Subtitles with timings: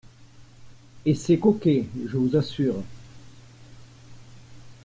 [1.05, 2.81] Et c’est coquet, je vous assure.